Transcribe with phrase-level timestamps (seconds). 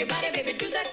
[0.00, 0.89] your body, baby, do that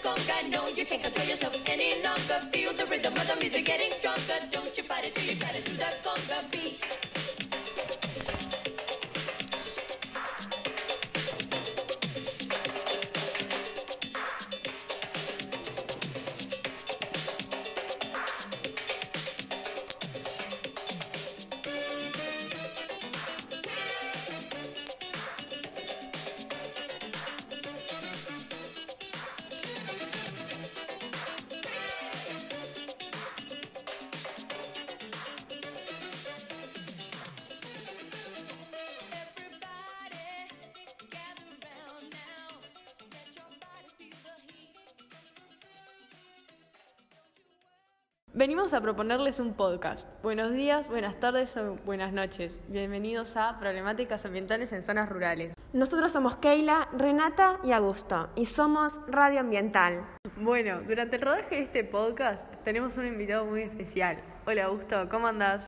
[48.38, 50.08] Venimos a proponerles un podcast.
[50.22, 52.60] Buenos días, buenas tardes o buenas noches.
[52.68, 55.56] Bienvenidos a Problemáticas Ambientales en Zonas Rurales.
[55.74, 60.06] Nosotros somos Keila, Renata y Augusto y somos Radio Ambiental.
[60.36, 64.18] Bueno, durante el rodaje de este podcast tenemos un invitado muy especial.
[64.46, 65.66] Hola Augusto, ¿cómo andás?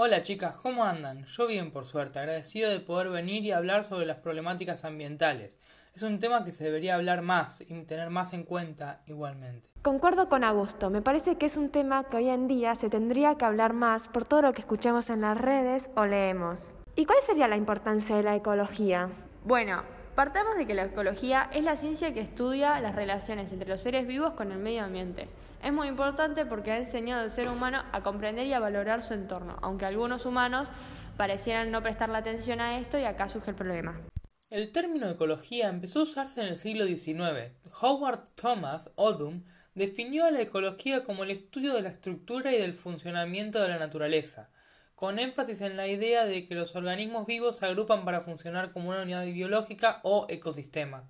[0.00, 1.24] Hola chicas, ¿cómo andan?
[1.24, 5.58] Yo bien por suerte, agradecido de poder venir y hablar sobre las problemáticas ambientales.
[5.92, 9.68] Es un tema que se debería hablar más y tener más en cuenta igualmente.
[9.82, 13.34] Concuerdo con Augusto, me parece que es un tema que hoy en día se tendría
[13.34, 16.76] que hablar más por todo lo que escuchamos en las redes o leemos.
[16.94, 19.10] ¿Y cuál sería la importancia de la ecología?
[19.42, 19.82] Bueno,
[20.18, 24.04] partamos de que la ecología es la ciencia que estudia las relaciones entre los seres
[24.04, 25.28] vivos con el medio ambiente.
[25.62, 29.14] Es muy importante porque ha enseñado al ser humano a comprender y a valorar su
[29.14, 30.70] entorno, aunque algunos humanos
[31.16, 33.96] parecieran no prestarle atención a esto y acá surge el problema.
[34.50, 37.52] El término ecología empezó a usarse en el siglo XIX.
[37.80, 39.44] Howard Thomas Odum
[39.76, 43.78] definió a la ecología como el estudio de la estructura y del funcionamiento de la
[43.78, 44.50] naturaleza,
[44.98, 48.88] con énfasis en la idea de que los organismos vivos se agrupan para funcionar como
[48.88, 51.08] una unidad biológica o ecosistema.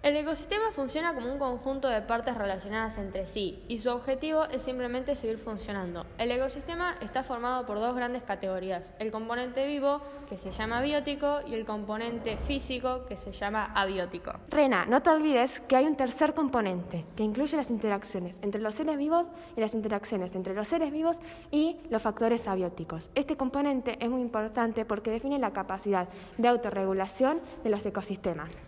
[0.00, 4.62] El ecosistema funciona como un conjunto de partes relacionadas entre sí y su objetivo es
[4.62, 6.06] simplemente seguir funcionando.
[6.18, 11.40] El ecosistema está formado por dos grandes categorías, el componente vivo, que se llama biótico,
[11.48, 14.34] y el componente físico, que se llama abiótico.
[14.50, 18.76] Rena, no te olvides que hay un tercer componente que incluye las interacciones entre los
[18.76, 21.20] seres vivos y las interacciones entre los seres vivos
[21.50, 23.10] y los factores abióticos.
[23.16, 28.64] Este componente es muy importante porque define la capacidad de autorregulación de los ecosistemas.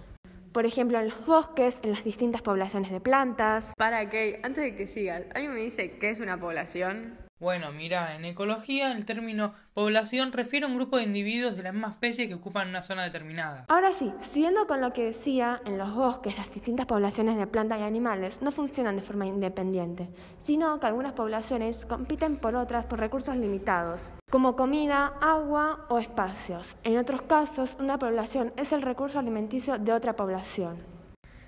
[0.52, 3.72] Por ejemplo, en los bosques, en las distintas poblaciones de plantas.
[3.76, 7.16] Para que, antes de que sigas, ¿alguien me dice qué es una población?
[7.40, 11.72] Bueno, mira, en ecología el término población refiere a un grupo de individuos de la
[11.72, 13.64] misma especie que ocupan una zona determinada.
[13.68, 17.80] Ahora sí, siguiendo con lo que decía, en los bosques las distintas poblaciones de plantas
[17.80, 20.10] y animales no funcionan de forma independiente,
[20.42, 26.76] sino que algunas poblaciones compiten por otras por recursos limitados, como comida, agua o espacios.
[26.84, 30.76] En otros casos, una población es el recurso alimenticio de otra población.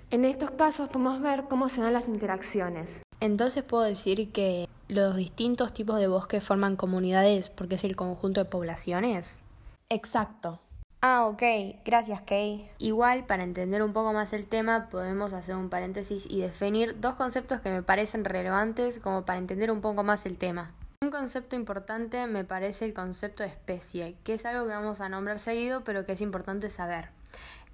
[0.09, 3.03] En estos casos podemos ver cómo se dan las interacciones.
[3.19, 8.41] Entonces puedo decir que los distintos tipos de bosques forman comunidades porque es el conjunto
[8.41, 9.43] de poblaciones.
[9.89, 10.59] Exacto.
[11.01, 11.43] Ah, ok.
[11.83, 12.65] Gracias, Kay.
[12.77, 17.15] Igual, para entender un poco más el tema, podemos hacer un paréntesis y definir dos
[17.15, 20.71] conceptos que me parecen relevantes como para entender un poco más el tema.
[21.01, 25.09] Un concepto importante me parece el concepto de especie, que es algo que vamos a
[25.09, 27.09] nombrar seguido, pero que es importante saber.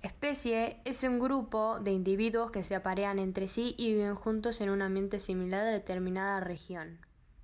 [0.02, 4.72] Especie es un grupo de individuos que se aparean entre sí y viven juntos en
[4.72, 6.98] un ambiente similar a determinada región.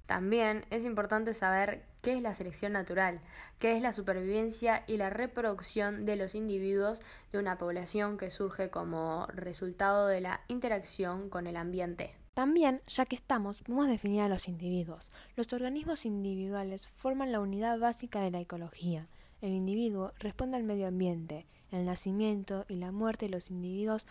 [0.06, 3.20] También es importante saber qué es la selección natural,
[3.58, 7.02] qué es la supervivencia y la reproducción de los individuos
[7.32, 12.14] de una población que surge como resultado de la interacción con el ambiente.
[12.36, 15.10] También, ya que estamos, podemos definir a los individuos.
[15.36, 19.08] Los organismos individuales forman la unidad básica de la ecología.
[19.42, 21.48] El individuo responde al medio ambiente.
[21.76, 24.08] El nacimiento y la muerte de los individuos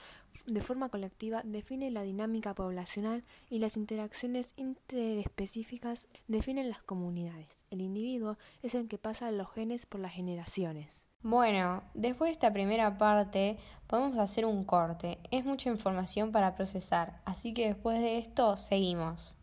[0.46, 7.64] de forma colectiva definen la dinámica poblacional y las interacciones interespecíficas definen las comunidades.
[7.70, 11.08] El individuo es el que pasa los genes por las generaciones.
[11.22, 13.56] Bueno, después de esta primera parte
[13.86, 15.18] podemos hacer un corte.
[15.30, 19.36] Es mucha información para procesar, así que después de esto seguimos.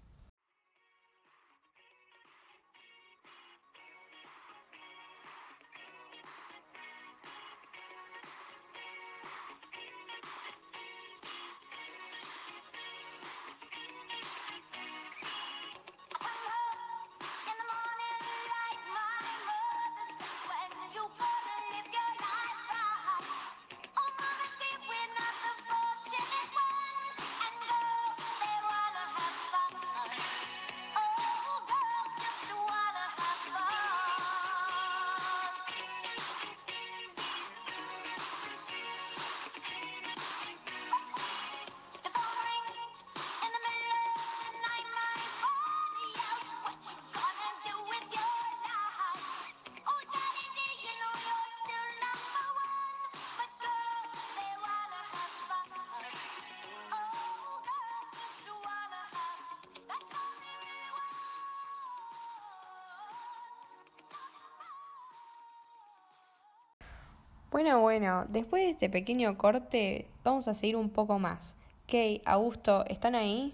[67.51, 71.57] Bueno, bueno, después de este pequeño corte vamos a seguir un poco más.
[71.85, 73.53] Kay, Augusto, ¿están ahí?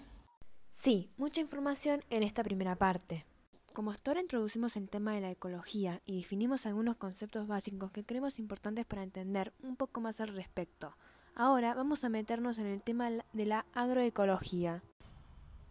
[0.70, 3.26] Sí, mucha información en esta primera parte.
[3.74, 8.06] Como hasta ahora introducimos el tema de la ecología y definimos algunos conceptos básicos que
[8.06, 10.96] creemos importantes para entender un poco más al respecto.
[11.34, 14.84] Ahora vamos a meternos en el tema de la agroecología.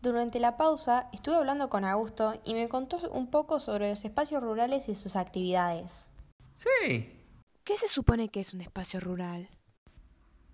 [0.02, 4.42] Durante la pausa estuve hablando con Augusto y me contó un poco sobre los espacios
[4.42, 6.08] rurales y sus actividades.
[6.56, 7.15] Sí.
[7.66, 9.48] ¿Qué se supone que es un espacio rural?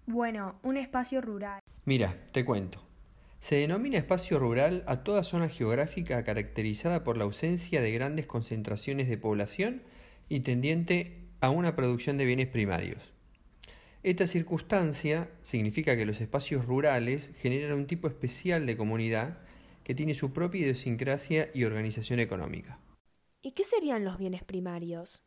[0.06, 1.60] Bueno, un espacio rural.
[1.84, 2.82] Mira, te cuento.
[3.38, 9.10] Se denomina espacio rural a toda zona geográfica caracterizada por la ausencia de grandes concentraciones
[9.10, 9.82] de población
[10.30, 13.12] y tendiente a una producción de bienes primarios.
[14.02, 19.36] Esta circunstancia significa que los espacios rurales generan un tipo especial de comunidad
[19.84, 22.78] que tiene su propia idiosincrasia y organización económica.
[23.42, 25.22] ¿Y qué serían los bienes primarios?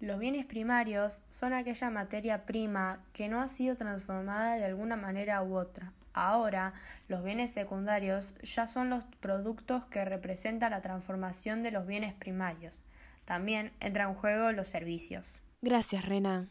[0.00, 5.42] Los bienes primarios son aquella materia prima que no ha sido transformada de alguna manera
[5.42, 5.92] u otra.
[6.14, 6.72] Ahora,
[7.08, 12.82] los bienes secundarios ya son los productos que representan la transformación de los bienes primarios.
[13.26, 15.38] También entran en juego los servicios.
[15.60, 16.48] Gracias, Rena.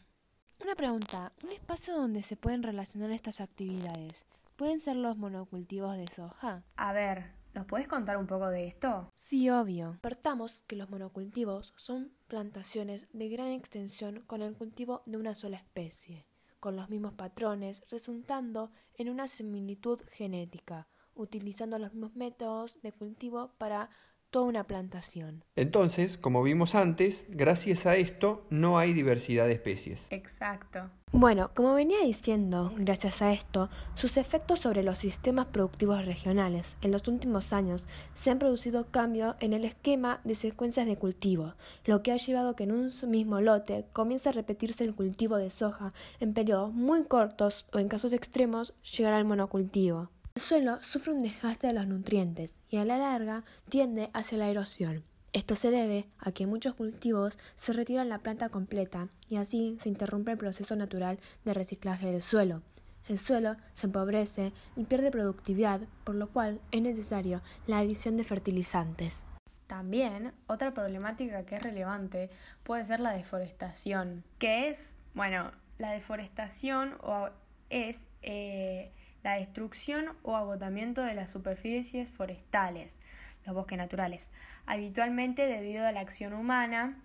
[0.62, 4.26] Una pregunta, ¿un espacio donde se pueden relacionar estas actividades?
[4.54, 6.62] ¿Pueden ser los monocultivos de soja?
[6.76, 9.10] A ver, ¿nos puedes contar un poco de esto?
[9.14, 9.98] Sí, obvio.
[10.00, 15.56] Partamos que los monocultivos son plantaciones de gran extensión con el cultivo de una sola
[15.56, 16.26] especie,
[16.60, 23.52] con los mismos patrones, resultando en una similitud genética, utilizando los mismos métodos de cultivo
[23.58, 23.90] para
[24.30, 25.44] toda una plantación.
[25.56, 30.06] Entonces, como vimos antes, gracias a esto no hay diversidad de especies.
[30.10, 30.90] Exacto.
[31.12, 36.92] Bueno, como venía diciendo, gracias a esto, sus efectos sobre los sistemas productivos regionales en
[36.92, 41.54] los últimos años se han producido cambios en el esquema de secuencias de cultivo,
[41.84, 45.36] lo que ha llevado a que en un mismo lote comience a repetirse el cultivo
[45.36, 50.10] de soja en periodos muy cortos o en casos extremos llegar al monocultivo.
[50.34, 54.48] El suelo sufre un desgaste de los nutrientes y a la larga tiende hacia la
[54.48, 55.04] erosión.
[55.32, 59.88] Esto se debe a que muchos cultivos se retiran la planta completa y así se
[59.88, 62.62] interrumpe el proceso natural de reciclaje del suelo.
[63.08, 68.24] El suelo se empobrece y pierde productividad, por lo cual es necesario la adición de
[68.24, 69.26] fertilizantes.
[69.66, 72.30] También otra problemática que es relevante
[72.62, 77.30] puede ser la deforestación, que es, bueno, la deforestación o
[77.68, 78.92] es eh,
[79.22, 83.00] la destrucción o agotamiento de las superficies forestales,
[83.46, 84.30] los bosques naturales,
[84.66, 86.98] habitualmente debido a la acción humana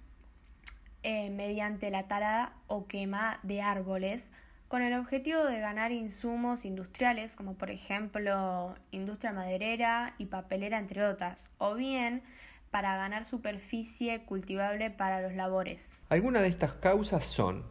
[1.03, 4.31] eh, mediante la tala o quema de árboles,
[4.67, 11.05] con el objetivo de ganar insumos industriales como por ejemplo industria maderera y papelera entre
[11.05, 12.23] otras, o bien
[12.71, 15.99] para ganar superficie cultivable para los labores.
[16.09, 17.63] Algunas de estas causas son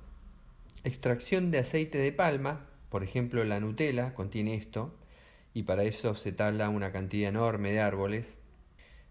[0.84, 4.94] extracción de aceite de palma, por ejemplo, la Nutella contiene esto,
[5.52, 8.36] y para eso se tala una cantidad enorme de árboles.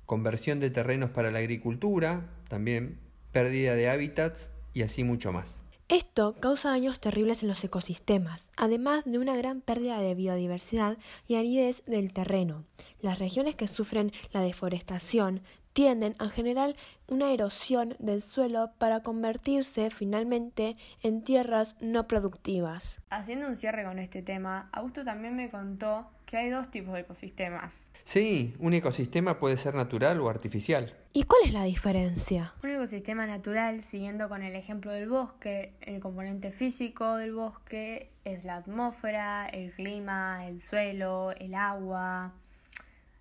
[0.06, 3.00] Conversión de terrenos para la agricultura, también
[3.32, 5.64] pérdida de hábitats y así mucho más.
[5.90, 11.36] Esto causa daños terribles en los ecosistemas, además de una gran pérdida de biodiversidad y
[11.36, 12.66] aridez del terreno.
[13.02, 15.42] Las regiones que sufren la deforestación
[15.74, 16.76] tienden a generar
[17.08, 23.02] una erosión del suelo para convertirse finalmente en tierras no productivas.
[23.10, 27.02] Haciendo un cierre con este tema, Augusto también me contó que hay dos tipos de
[27.02, 27.92] ecosistemas.
[28.06, 30.96] Sí, un ecosistema puede ser natural o artificial.
[31.12, 32.54] ¿Y cuál es la diferencia?
[32.64, 38.46] Un ecosistema natural, siguiendo con el ejemplo del bosque, el componente físico del bosque es
[38.46, 42.34] la atmósfera, el clima, el suelo, el agua,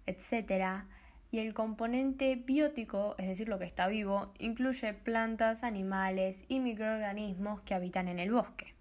[0.07, 0.87] etcétera
[1.33, 7.63] y el componente biótico, es decir, lo que está vivo, incluye plantas, animales y microorganismos
[7.63, 8.75] que habitan en el bosque.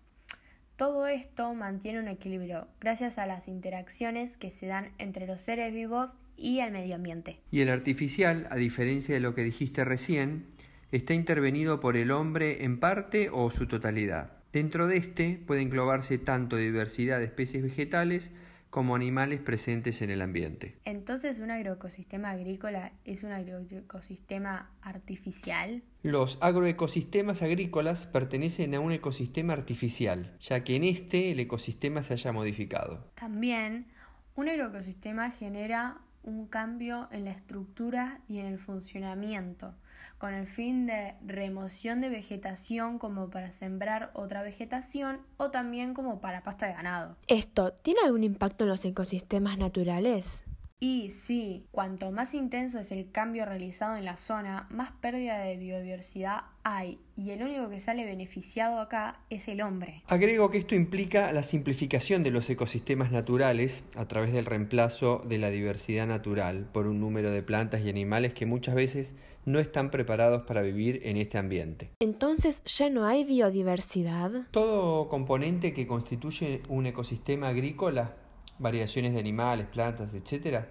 [0.75, 5.74] Todo esto mantiene un equilibrio gracias a las interacciones que se dan entre los seres
[5.74, 7.39] vivos y el medio ambiente.
[7.51, 10.48] Y el artificial, a diferencia de lo que dijiste recién,
[10.91, 14.34] está intervenido por el hombre en parte o su totalidad.
[14.51, 18.31] Dentro de este puede englobarse tanto diversidad de especies vegetales
[18.72, 20.78] como animales presentes en el ambiente.
[20.86, 25.84] Entonces, ¿un agroecosistema agrícola es un agroecosistema artificial?
[26.01, 32.13] Los agroecosistemas agrícolas pertenecen a un ecosistema artificial, ya que en este el ecosistema se
[32.13, 33.12] haya modificado.
[33.16, 33.88] También,
[34.36, 39.74] un agroecosistema genera un cambio en la estructura y en el funcionamiento,
[40.18, 46.22] con el fin de remoción de vegetación como para sembrar otra vegetación o también como
[46.22, 47.18] para pasta de ganado.
[47.28, 50.46] ¿Esto tiene algún impacto en los ecosistemas naturales?
[50.83, 55.55] Y sí, cuanto más intenso es el cambio realizado en la zona, más pérdida de
[55.55, 60.01] biodiversidad hay, y el único que sale beneficiado acá es el hombre.
[60.07, 65.38] Agrego que esto implica la simplificación de los ecosistemas naturales a través del reemplazo de
[65.38, 69.13] la diversidad natural por un número de plantas y animales que muchas veces
[69.45, 71.91] no están preparados para vivir en este ambiente.
[72.00, 74.31] Entonces ya no hay biodiversidad.
[74.50, 78.15] Todo componente que constituye un ecosistema agrícola
[78.60, 80.65] variaciones de animales, plantas, etc.,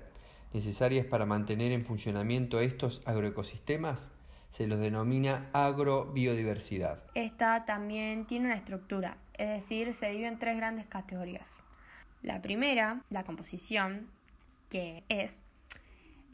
[0.52, 4.10] necesarias para mantener en funcionamiento estos agroecosistemas,
[4.50, 7.04] se los denomina agrobiodiversidad.
[7.14, 11.62] Esta también tiene una estructura, es decir, se divide en tres grandes categorías.
[12.22, 14.08] La primera, la composición,
[14.68, 15.40] que es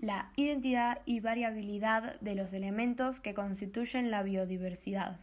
[0.00, 5.18] la identidad y variabilidad de los elementos que constituyen la biodiversidad.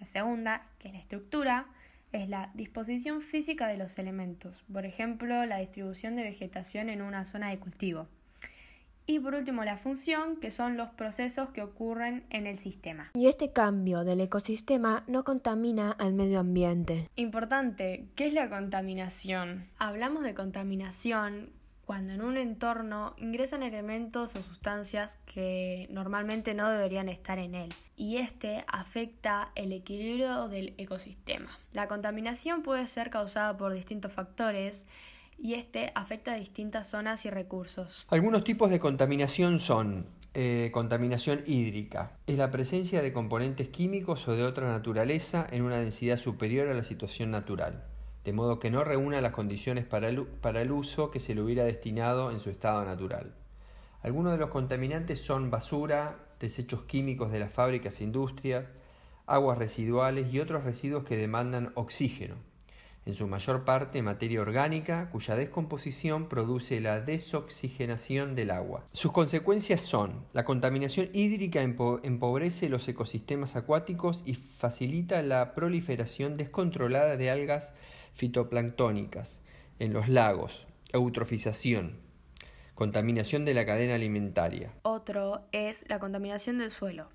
[0.00, 1.66] La segunda, que es la estructura,
[2.12, 7.24] es la disposición física de los elementos, por ejemplo, la distribución de vegetación en una
[7.24, 8.08] zona de cultivo.
[9.10, 13.10] Y por último, la función, que son los procesos que ocurren en el sistema.
[13.14, 17.08] Y este cambio del ecosistema no contamina al medio ambiente.
[17.16, 19.66] Importante, ¿qué es la contaminación?
[19.78, 21.52] Hablamos de contaminación
[21.88, 27.70] cuando en un entorno ingresan elementos o sustancias que normalmente no deberían estar en él
[27.96, 31.58] y este afecta el equilibrio del ecosistema.
[31.72, 34.86] La contaminación puede ser causada por distintos factores
[35.38, 38.04] y este afecta a distintas zonas y recursos.
[38.10, 40.04] Algunos tipos de contaminación son
[40.34, 42.18] eh, contaminación hídrica.
[42.26, 46.74] Es la presencia de componentes químicos o de otra naturaleza en una densidad superior a
[46.74, 47.82] la situación natural
[48.28, 51.40] de modo que no reúna las condiciones para el, para el uso que se le
[51.40, 53.32] hubiera destinado en su estado natural.
[54.02, 58.66] Algunos de los contaminantes son basura, desechos químicos de las fábricas e industrias,
[59.24, 62.34] aguas residuales y otros residuos que demandan oxígeno,
[63.06, 68.84] en su mayor parte materia orgánica cuya descomposición produce la desoxigenación del agua.
[68.92, 77.16] Sus consecuencias son la contaminación hídrica empobrece los ecosistemas acuáticos y facilita la proliferación descontrolada
[77.16, 77.72] de algas
[78.18, 79.40] fitoplanctónicas
[79.78, 82.00] en los lagos, eutrofización,
[82.74, 84.72] contaminación de la cadena alimentaria.
[84.82, 87.10] Otro es la contaminación del suelo,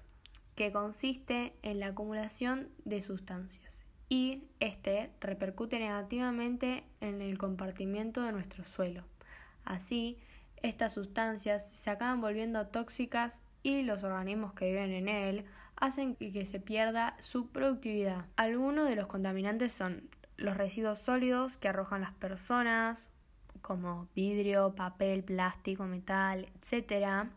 [0.56, 8.32] que consiste en la acumulación de sustancias y este repercute negativamente en el compartimiento de
[8.32, 9.04] nuestro suelo.
[9.66, 10.18] Así,
[10.62, 15.46] estas sustancias se acaban volviendo tóxicas y los organismos que viven en él
[15.76, 18.26] hacen que se pierda su productividad.
[18.38, 23.10] Algunos de los contaminantes son los residuos sólidos que arrojan las personas,
[23.62, 27.28] como vidrio, papel, plástico, metal, etc.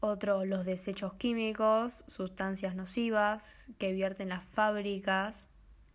[0.00, 5.46] Otro, los desechos químicos, sustancias nocivas que vierten las fábricas,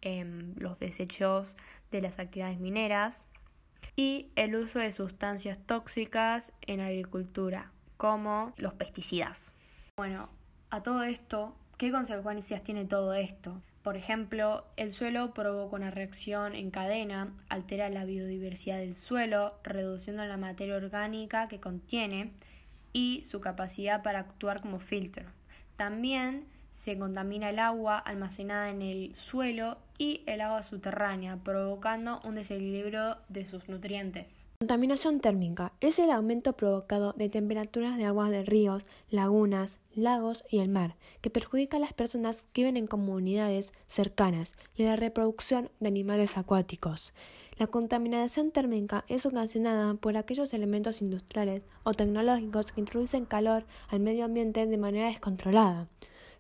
[0.04, 1.56] los desechos
[1.92, 3.24] de las actividades mineras
[3.96, 9.54] y el uso de sustancias tóxicas en agricultura, como los pesticidas.
[9.98, 10.30] Bueno,
[10.72, 13.62] a todo esto, ¿qué consecuencias tiene todo esto?
[13.84, 20.24] Por ejemplo, el suelo provoca una reacción en cadena, altera la biodiversidad del suelo, reduciendo
[20.26, 22.32] la materia orgánica que contiene
[22.94, 25.26] y su capacidad para actuar como filtro.
[25.78, 32.36] También se contamina el agua almacenada en el suelo y el agua subterránea, provocando un
[32.36, 34.48] desequilibrio de sus nutrientes.
[34.60, 40.58] Contaminación térmica es el aumento provocado de temperaturas de aguas de ríos, lagunas, lagos y
[40.58, 44.96] el mar, que perjudica a las personas que viven en comunidades cercanas y a la
[44.96, 47.14] reproducción de animales acuáticos.
[47.60, 54.00] La contaminación térmica es ocasionada por aquellos elementos industriales o tecnológicos que introducen calor al
[54.00, 55.88] medio ambiente de manera descontrolada.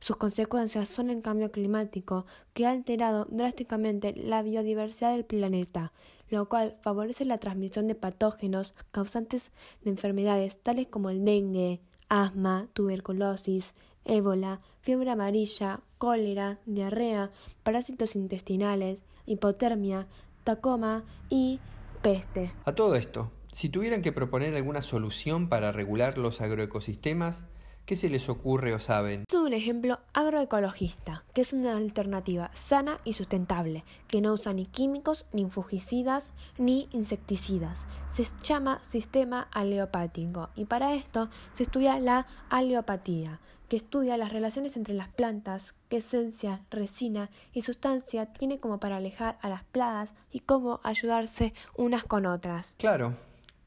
[0.02, 5.94] Sus consecuencias son el cambio climático, que ha alterado drásticamente la biodiversidad del planeta,
[6.28, 9.52] lo cual favorece la transmisión de patógenos causantes
[9.84, 17.30] de enfermedades tales como el dengue, asma, tuberculosis, ébola, fiebre amarilla, cólera, diarrea,
[17.62, 20.08] parásitos intestinales, hipotermia,
[20.44, 21.60] tacoma y
[22.02, 22.52] peste.
[22.66, 27.46] A todo esto, si tuvieran que proponer alguna solución para regular los agroecosistemas,
[27.86, 29.26] ¿Qué se les ocurre o saben?
[29.28, 34.66] Es un ejemplo agroecologista, que es una alternativa sana y sustentable, que no usa ni
[34.66, 37.88] químicos, ni fungicidas, ni insecticidas.
[38.14, 44.78] Se llama sistema aleopático y para esto se estudia la aleopatía, que estudia las relaciones
[44.78, 50.14] entre las plantas, qué esencia, resina y sustancia tiene como para alejar a las plagas
[50.30, 52.76] y cómo ayudarse unas con otras.
[52.78, 53.16] Claro,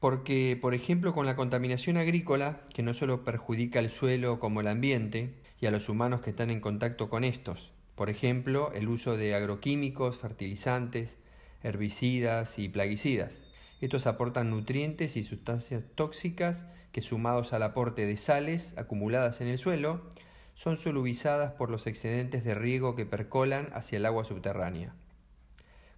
[0.05, 4.67] porque, por ejemplo, con la contaminación agrícola, que no solo perjudica al suelo como el
[4.67, 9.17] ambiente y a los humanos que están en contacto con estos, por ejemplo, el uso
[9.17, 11.17] de agroquímicos, fertilizantes,
[11.63, 13.45] herbicidas y plaguicidas,
[13.81, 19.57] Estos aportan nutrientes y sustancias tóxicas que sumados al aporte de sales acumuladas en el
[19.57, 20.03] suelo,
[20.53, 24.93] son solubilizadas por los excedentes de riego que percolan hacia el agua subterránea.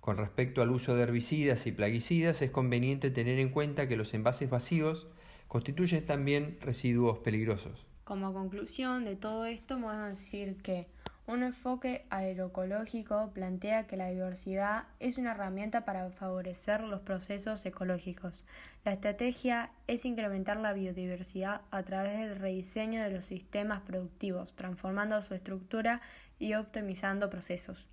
[0.07, 4.13] Con respecto al uso de herbicidas y plaguicidas, es conveniente tener en cuenta que los
[4.13, 5.05] envases vacíos
[5.49, 7.85] constituyen también residuos peligrosos.
[8.05, 10.87] Como conclusión de todo esto, podemos decir que
[11.25, 18.45] un enfoque agroecológico plantea que la diversidad es una herramienta para favorecer los procesos ecológicos.
[18.85, 25.21] La estrategia es incrementar la biodiversidad a través del rediseño de los sistemas productivos, transformando
[25.21, 25.99] su estructura
[26.39, 27.89] y optimizando procesos.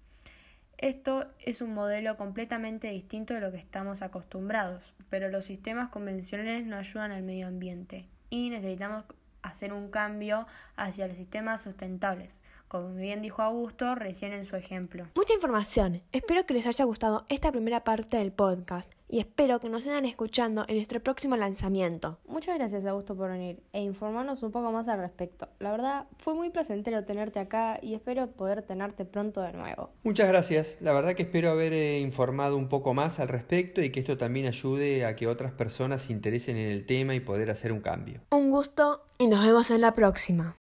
[0.79, 6.67] Esto es un modelo completamente distinto de lo que estamos acostumbrados, pero los sistemas convencionales
[6.67, 9.05] no ayudan al medio ambiente y necesitamos
[9.43, 15.07] hacer un cambio hacia los sistemas sustentables, como bien dijo Augusto recién en su ejemplo.
[15.15, 16.03] Mucha información.
[16.13, 20.07] Espero que les haya gustado esta primera parte del podcast y espero que nos sigan
[20.07, 22.19] escuchando en nuestro próximo lanzamiento.
[22.27, 25.49] Muchas gracias Augusto por venir e informarnos un poco más al respecto.
[25.61, 29.93] La verdad fue muy placentero tenerte acá y espero poder tenerte pronto de nuevo.
[30.03, 30.79] Muchas gracias.
[30.81, 34.19] La verdad que espero haber eh, informado un poco más al respecto y que esto
[34.19, 37.83] también ayude a que otras personas se interesen en el tema y poder hacer un
[37.83, 38.23] cambio.
[38.33, 40.57] Un gusto y nos vemos en la próxima.